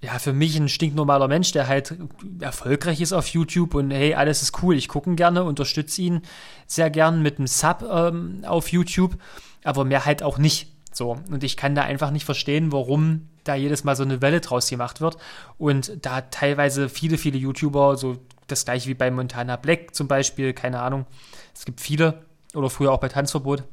[0.00, 1.96] ja für mich ein stinknormaler Mensch, der halt
[2.40, 6.22] erfolgreich ist auf YouTube und hey, alles ist cool, ich gucke ihn gerne, unterstütze ihn
[6.68, 9.18] sehr gern mit einem Sub ähm, auf YouTube,
[9.64, 10.70] aber mehr halt auch nicht.
[10.92, 14.40] So, und ich kann da einfach nicht verstehen, warum da jedes Mal so eine Welle
[14.40, 15.16] draus gemacht wird
[15.58, 20.52] und da teilweise viele, viele YouTuber so das gleiche wie bei Montana Black zum Beispiel,
[20.52, 21.06] keine Ahnung.
[21.54, 22.22] Es gibt viele,
[22.54, 23.64] oder früher auch bei Tanzverbot,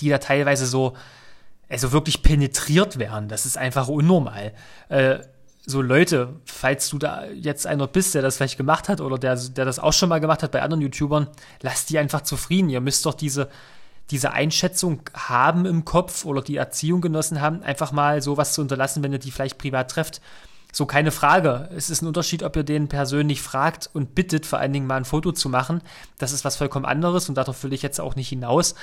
[0.00, 0.96] die da teilweise so,
[1.68, 3.28] also wirklich penetriert werden.
[3.28, 4.52] Das ist einfach unnormal.
[4.88, 5.18] Äh,
[5.68, 9.34] so Leute, falls du da jetzt einer bist, der das vielleicht gemacht hat oder der,
[9.34, 11.26] der das auch schon mal gemacht hat bei anderen YouTubern,
[11.60, 12.70] lasst die einfach zufrieden.
[12.70, 13.48] Ihr müsst doch diese,
[14.10, 19.02] diese Einschätzung haben im Kopf oder die Erziehung genossen haben, einfach mal sowas zu unterlassen,
[19.02, 20.20] wenn ihr die vielleicht privat trefft.
[20.76, 21.70] So, keine Frage.
[21.74, 24.98] Es ist ein Unterschied, ob ihr den persönlich fragt und bittet, vor allen Dingen mal
[24.98, 25.80] ein Foto zu machen.
[26.18, 28.74] Das ist was vollkommen anderes und darauf will ich jetzt auch nicht hinaus.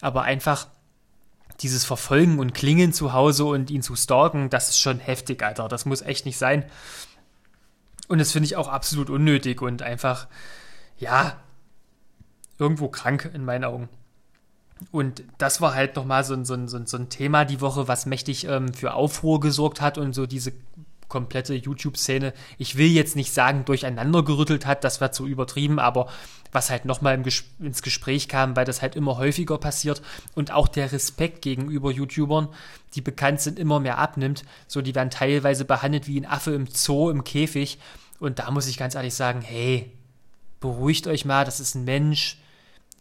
[0.00, 0.68] Aber einfach
[1.58, 5.66] dieses Verfolgen und Klingen zu Hause und ihn zu stalken, das ist schon heftig, Alter.
[5.66, 6.64] Das muss echt nicht sein.
[8.06, 10.28] Und das finde ich auch absolut unnötig und einfach,
[10.98, 11.36] ja,
[12.60, 13.88] irgendwo krank in meinen Augen.
[14.92, 18.46] Und das war halt nochmal so, so, so, so ein Thema die Woche, was mächtig
[18.46, 20.52] ähm, für Aufruhr gesorgt hat und so diese
[21.10, 26.08] komplette YouTube-Szene, ich will jetzt nicht sagen, durcheinander gerüttelt hat, das war zu übertrieben, aber
[26.52, 30.00] was halt nochmal Ges ins Gespräch kam, weil das halt immer häufiger passiert
[30.34, 32.48] und auch der Respekt gegenüber YouTubern,
[32.94, 34.44] die bekannt sind, immer mehr abnimmt.
[34.66, 37.78] So, die werden teilweise behandelt wie ein Affe im Zoo, im Käfig.
[38.18, 39.92] Und da muss ich ganz ehrlich sagen, hey,
[40.60, 42.38] beruhigt euch mal, das ist ein Mensch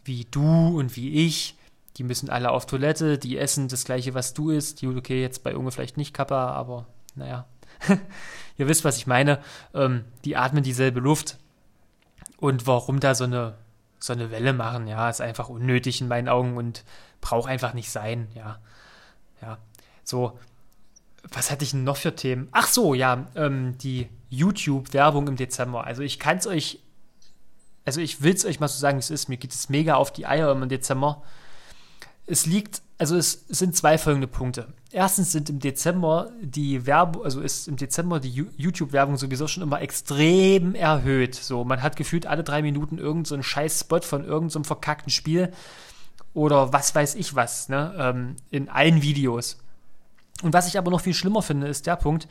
[0.06, 1.56] wie du und wie ich.
[1.98, 4.84] Die müssen alle auf Toilette, die essen das gleiche, was du isst.
[4.84, 7.46] Okay, jetzt bei Unge vielleicht nicht Kappa, aber naja,
[8.58, 9.40] ihr wisst, was ich meine,
[9.74, 11.38] ähm, die atmen dieselbe Luft.
[12.38, 13.56] Und warum da so eine,
[14.00, 16.86] so eine Welle machen, ja, ist einfach unnötig in meinen Augen und
[17.22, 18.60] braucht einfach nicht sein, ja.
[19.42, 19.58] Ja,
[20.04, 20.38] so,
[21.32, 22.50] was hatte ich denn noch für Themen?
[22.52, 25.86] Ach so, ja, ähm, die YouTube-Werbung im Dezember.
[25.86, 26.80] Also ich kann es euch,
[27.86, 29.30] also ich will es euch mal so sagen, wie es ist.
[29.30, 31.24] Mir geht es mega auf die Eier im Dezember.
[32.26, 34.68] Es liegt, also es sind zwei folgende Punkte.
[34.92, 39.82] erstens sind im Dezember die Werbung, also ist im Dezember die YouTube-Werbung sowieso schon immer
[39.82, 41.34] extrem erhöht.
[41.34, 45.12] So, man hat gefühlt alle drei Minuten irgendeinen so scheiß Spot von irgendeinem so verkackten
[45.12, 45.52] Spiel
[46.34, 49.58] oder was weiß ich was, ne, ähm, in allen Videos.
[50.44, 52.28] Und was ich aber noch viel schlimmer finde, ist der Punkt,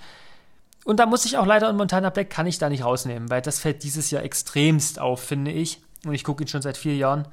[0.85, 3.43] und da muss ich auch leider in Montana Black kann ich da nicht rausnehmen, weil
[3.43, 5.83] das fällt dieses Jahr extremst auf, finde ich.
[6.07, 7.29] Und ich gucke ihn schon seit vier Jahren.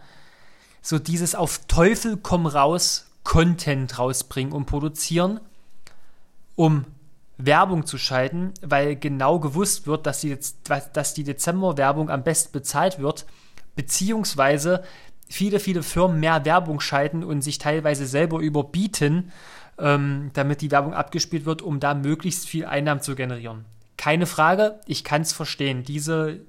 [0.82, 5.41] So dieses auf Teufel komm raus Content rausbringen und produzieren,
[6.55, 6.85] um
[7.38, 10.38] Werbung zu schalten, weil genau gewusst wird, dass die,
[10.93, 13.25] dass die Dezember-Werbung am besten bezahlt wird,
[13.75, 14.83] beziehungsweise
[15.27, 19.33] viele, viele Firmen mehr Werbung schalten und sich teilweise selber überbieten,
[19.79, 23.65] ähm, damit die Werbung abgespielt wird, um da möglichst viel Einnahmen zu generieren.
[23.97, 25.83] Keine Frage, ich kann es verstehen.
[25.83, 26.39] Diese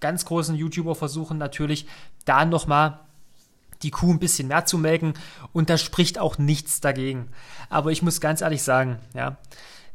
[0.00, 1.86] ganz großen YouTuber versuchen natürlich
[2.24, 3.00] da nochmal
[3.86, 5.14] die Kuh ein bisschen mehr zu melken
[5.52, 7.28] und da spricht auch nichts dagegen.
[7.70, 9.36] Aber ich muss ganz ehrlich sagen, ja,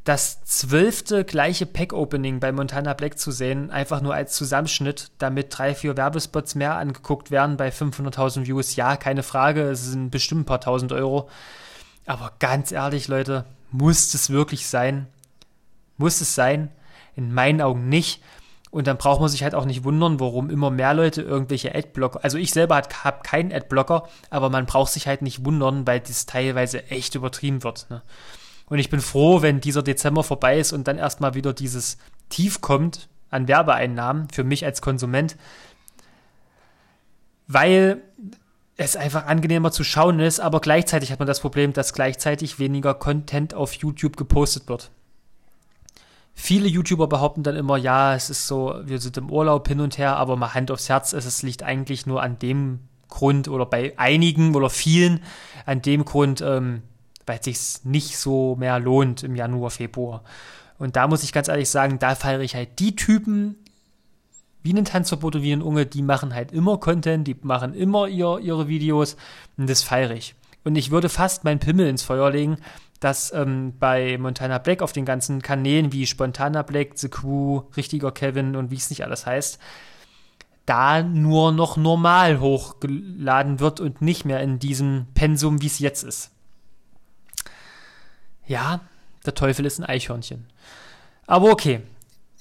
[0.05, 5.75] das zwölfte gleiche Pack-Opening bei Montana Black zu sehen, einfach nur als Zusammenschnitt, damit drei,
[5.75, 10.45] vier Werbespots mehr angeguckt werden bei 500.000 Views, ja, keine Frage, es sind bestimmt ein
[10.45, 11.29] paar tausend Euro.
[12.05, 15.07] Aber ganz ehrlich, Leute, muss es wirklich sein?
[15.97, 16.69] Muss es sein?
[17.17, 18.23] In meinen Augen nicht.
[18.71, 22.23] Und dann braucht man sich halt auch nicht wundern, warum immer mehr Leute irgendwelche Adblocker,
[22.23, 26.25] also ich selber habe keinen Adblocker, aber man braucht sich halt nicht wundern, weil das
[26.25, 27.87] teilweise echt übertrieben wird.
[27.89, 28.01] Ne?
[28.67, 31.97] Und ich bin froh, wenn dieser Dezember vorbei ist und dann erstmal wieder dieses
[32.29, 35.35] Tief kommt an Werbeeinnahmen für mich als Konsument,
[37.47, 38.01] weil
[38.77, 42.93] es einfach angenehmer zu schauen ist, aber gleichzeitig hat man das Problem, dass gleichzeitig weniger
[42.93, 44.91] Content auf YouTube gepostet wird.
[46.33, 49.97] Viele YouTuber behaupten dann immer, ja, es ist so, wir sind im Urlaub hin und
[49.97, 53.93] her, aber mal Hand aufs Herz, es liegt eigentlich nur an dem Grund oder bei
[53.97, 55.21] einigen oder vielen
[55.65, 56.81] an dem Grund, ähm,
[57.25, 60.23] weil es sich nicht so mehr lohnt im Januar, Februar.
[60.79, 63.55] Und da muss ich ganz ehrlich sagen, da feiere ich halt die Typen,
[64.63, 68.07] wie ein Tanzverbot und wie ein Unge, die machen halt immer Content, die machen immer
[68.07, 69.15] ihr, ihre Videos
[69.57, 70.35] und das feiere ich.
[70.63, 72.57] Und ich würde fast meinen Pimmel ins Feuer legen,
[73.01, 78.11] dass ähm, bei Montana Black auf den ganzen Kanälen wie Spontana Black, The Crew, Richtiger
[78.11, 79.59] Kevin und wie es nicht alles heißt,
[80.67, 86.03] da nur noch normal hochgeladen wird und nicht mehr in diesem Pensum, wie es jetzt
[86.03, 86.31] ist.
[88.45, 88.81] Ja,
[89.25, 90.45] der Teufel ist ein Eichhörnchen.
[91.25, 91.81] Aber okay,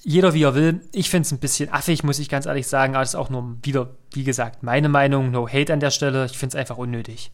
[0.03, 0.81] jeder wie er will.
[0.91, 2.93] Ich finde es ein bisschen affig, muss ich ganz ehrlich sagen.
[2.93, 5.31] Aber das ist auch nur wieder, wie gesagt, meine Meinung.
[5.31, 6.25] No hate an der Stelle.
[6.25, 7.31] Ich finde es einfach unnötig.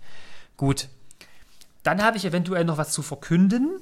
[0.56, 0.88] Gut,
[1.88, 3.80] dann habe ich eventuell noch was zu verkünden.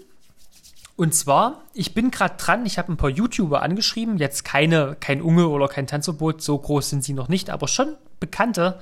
[0.96, 5.22] Und zwar, ich bin gerade dran, ich habe ein paar YouTuber angeschrieben, jetzt keine, kein
[5.22, 8.80] Unge oder kein Tanzverbot, so groß sind sie noch nicht, aber schon bekannte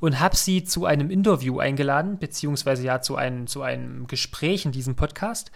[0.00, 4.72] und habe sie zu einem Interview eingeladen, beziehungsweise ja zu einem, zu einem Gespräch in
[4.72, 5.52] diesem Podcast.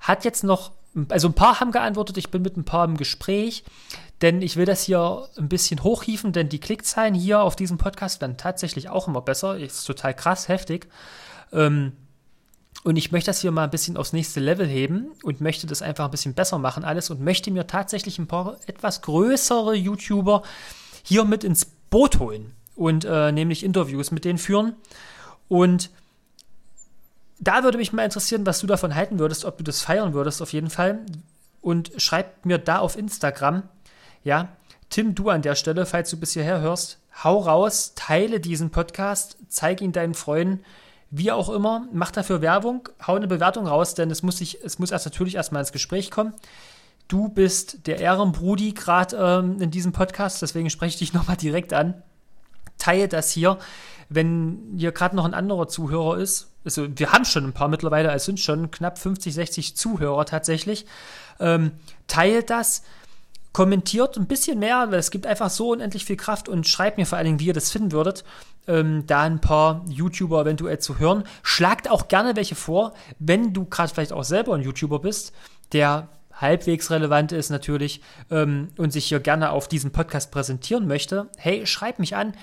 [0.00, 0.72] Hat jetzt noch,
[1.08, 3.64] also ein paar haben geantwortet, ich bin mit ein paar im Gespräch,
[4.20, 8.20] denn ich will das hier ein bisschen hochhieven, denn die Klickzahlen hier auf diesem Podcast
[8.20, 9.56] werden tatsächlich auch immer besser.
[9.56, 10.88] Ist total krass, heftig.
[11.52, 11.92] Ähm,
[12.84, 15.82] und ich möchte das hier mal ein bisschen aufs nächste Level heben und möchte das
[15.82, 20.42] einfach ein bisschen besser machen alles und möchte mir tatsächlich ein paar etwas größere YouTuber
[21.04, 24.74] hier mit ins Boot holen und äh, nämlich Interviews mit denen führen.
[25.48, 25.90] Und
[27.38, 30.42] da würde mich mal interessieren, was du davon halten würdest, ob du das feiern würdest
[30.42, 31.00] auf jeden Fall.
[31.60, 33.62] Und schreib mir da auf Instagram,
[34.24, 34.48] ja,
[34.90, 39.36] Tim, du an der Stelle, falls du bis hierher hörst, hau raus, teile diesen Podcast,
[39.48, 40.64] zeig ihn deinen Freunden
[41.14, 44.78] wie auch immer, mach dafür Werbung, hau eine Bewertung raus, denn es muss, sich, es
[44.78, 46.32] muss erst natürlich erstmal ins Gespräch kommen.
[47.06, 51.74] Du bist der Ehrenbrudi gerade ähm, in diesem Podcast, deswegen spreche ich dich nochmal direkt
[51.74, 52.02] an.
[52.78, 53.58] Teile das hier.
[54.08, 58.10] Wenn hier gerade noch ein anderer Zuhörer ist, also wir haben schon ein paar mittlerweile,
[58.12, 60.86] es sind schon knapp 50, 60 Zuhörer tatsächlich,
[61.40, 61.72] ähm,
[62.06, 62.84] teilt das
[63.52, 67.06] kommentiert ein bisschen mehr, weil es gibt einfach so unendlich viel Kraft und schreibt mir
[67.06, 68.24] vor allen Dingen, wie ihr das finden würdet,
[68.66, 71.24] ähm, da ein paar YouTuber eventuell zu hören.
[71.42, 75.32] Schlagt auch gerne welche vor, wenn du gerade vielleicht auch selber ein YouTuber bist,
[75.72, 81.28] der halbwegs relevant ist natürlich ähm, und sich hier gerne auf diesem Podcast präsentieren möchte.
[81.36, 82.34] Hey, schreib mich an.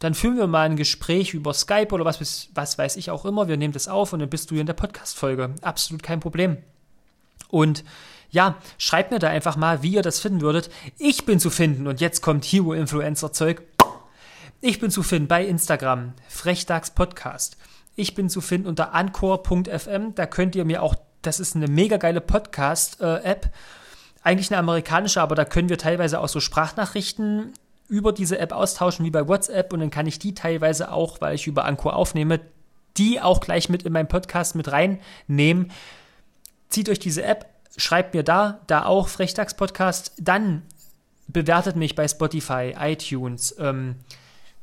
[0.00, 3.48] Dann führen wir mal ein Gespräch über Skype oder was, was weiß ich auch immer.
[3.48, 5.54] Wir nehmen das auf und dann bist du hier in der Podcast-Folge.
[5.62, 6.58] Absolut kein Problem.
[7.48, 7.84] Und
[8.30, 10.70] ja, schreibt mir da einfach mal, wie ihr das finden würdet.
[10.98, 13.62] Ich bin zu finden und jetzt kommt Hero-Influencer-Zeug.
[14.60, 17.56] Ich bin zu finden bei Instagram, Frechdachs Podcast.
[17.96, 20.14] Ich bin zu finden unter anchor.fm.
[20.14, 23.52] Da könnt ihr mir auch, das ist eine mega geile Podcast-App.
[24.22, 27.52] Eigentlich eine amerikanische, aber da können wir teilweise auch so Sprachnachrichten
[27.88, 31.34] über diese App austauschen wie bei WhatsApp und dann kann ich die teilweise auch, weil
[31.34, 32.40] ich über Anchor aufnehme,
[32.96, 35.70] die auch gleich mit in meinen Podcast mit reinnehmen.
[36.68, 40.62] Zieht euch diese App, schreibt mir da, da auch Frechdachs-Podcast, dann
[41.28, 43.96] bewertet mich bei Spotify, iTunes, ähm,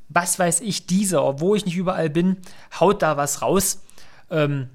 [0.09, 2.37] was weiß ich, dieser, wo ich nicht überall bin,
[2.79, 3.81] haut da was raus.
[4.29, 4.69] Ähm,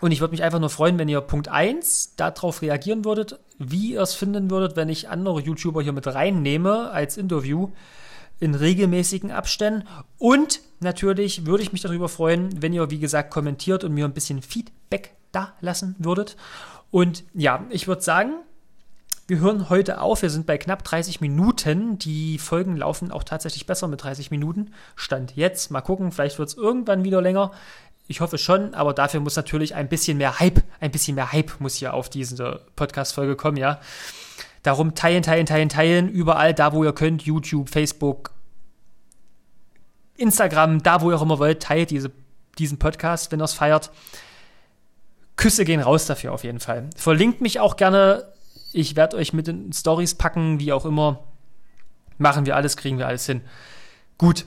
[0.00, 3.92] und ich würde mich einfach nur freuen, wenn ihr Punkt 1 darauf reagieren würdet, wie
[3.92, 7.70] ihr es finden würdet, wenn ich andere YouTuber hier mit reinnehme als Interview
[8.40, 9.86] in regelmäßigen Abständen.
[10.18, 14.14] Und natürlich würde ich mich darüber freuen, wenn ihr, wie gesagt, kommentiert und mir ein
[14.14, 16.36] bisschen Feedback da lassen würdet.
[16.92, 18.34] Und ja, ich würde sagen,
[19.26, 20.20] wir hören heute auf.
[20.20, 21.98] Wir sind bei knapp 30 Minuten.
[21.98, 24.72] Die Folgen laufen auch tatsächlich besser mit 30 Minuten.
[24.94, 25.70] Stand jetzt.
[25.70, 27.50] Mal gucken, vielleicht wird es irgendwann wieder länger.
[28.08, 31.60] Ich hoffe schon, aber dafür muss natürlich ein bisschen mehr Hype, ein bisschen mehr Hype
[31.60, 33.80] muss hier auf diese Podcast-Folge kommen, ja.
[34.62, 38.32] Darum teilen, teilen, teilen, teilen, überall, da wo ihr könnt, YouTube, Facebook,
[40.16, 42.10] Instagram, da wo ihr auch immer wollt, teilt diese,
[42.58, 43.90] diesen Podcast, wenn ihr es feiert.
[45.42, 46.88] Küsse gehen raus dafür auf jeden Fall.
[46.94, 48.32] Verlinkt mich auch gerne.
[48.72, 51.24] Ich werde euch mit den Stories packen, wie auch immer.
[52.16, 53.40] Machen wir alles, kriegen wir alles hin.
[54.18, 54.46] Gut,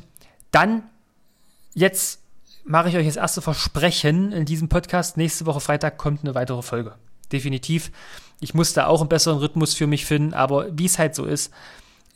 [0.52, 0.84] dann
[1.74, 2.22] jetzt
[2.64, 5.18] mache ich euch das erste Versprechen in diesem Podcast.
[5.18, 6.96] Nächste Woche Freitag kommt eine weitere Folge.
[7.30, 7.92] Definitiv.
[8.40, 11.26] Ich muss da auch einen besseren Rhythmus für mich finden, aber wie es halt so
[11.26, 11.52] ist,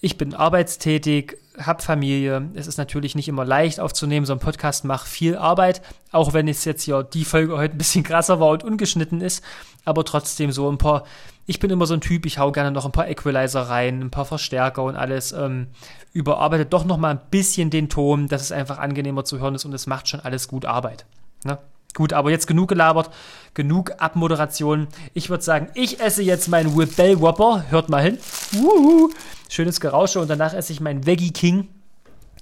[0.02, 2.50] ich bin arbeitstätig, habe Familie.
[2.54, 4.26] Es ist natürlich nicht immer leicht aufzunehmen.
[4.26, 5.82] So ein Podcast macht viel Arbeit,
[6.12, 9.44] auch wenn es jetzt ja die Folge heute ein bisschen krasser war und ungeschnitten ist.
[9.84, 11.04] Aber trotzdem so ein paar.
[11.46, 14.12] Ich bin immer so ein Typ, ich hau gerne noch ein paar Equalizer rein, ein
[14.12, 15.32] paar Verstärker und alles.
[15.32, 15.68] Ähm,
[16.14, 19.66] überarbeitet doch noch mal ein bisschen den Ton, dass es einfach angenehmer zu hören ist
[19.66, 21.06] und es macht schon alles gut Arbeit.
[21.44, 21.58] Ne?
[21.96, 23.10] Gut, aber jetzt genug gelabert,
[23.56, 24.88] genug Abmoderation.
[25.16, 27.66] Ich würde sagen, ich esse jetzt meinen Whip Whopper.
[27.70, 28.20] Hört mal hin.
[28.56, 29.10] Uhu.
[29.50, 31.68] Schönes Gerausche und danach esse ich meinen Veggie King.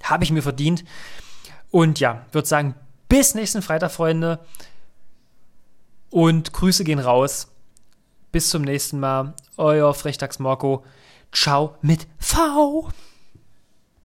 [0.02, 0.84] Habe ich mir verdient.
[1.70, 2.74] Und ja, würde sagen,
[3.08, 4.38] bis nächsten Freitag, Freunde.
[6.10, 7.48] Und Grüße gehen raus.
[8.30, 9.34] Bis zum nächsten Mal.
[9.56, 10.84] Euer Frechtags Marco.
[11.32, 12.90] Ciao mit V.